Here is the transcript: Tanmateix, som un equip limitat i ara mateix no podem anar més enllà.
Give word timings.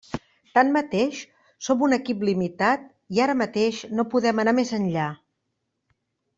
Tanmateix, 0.57 1.19
som 1.67 1.83
un 1.89 1.93
equip 1.99 2.25
limitat 2.31 2.89
i 3.19 3.23
ara 3.27 3.37
mateix 3.45 3.85
no 4.01 4.09
podem 4.17 4.45
anar 4.47 4.59
més 4.63 4.75
enllà. 4.83 5.07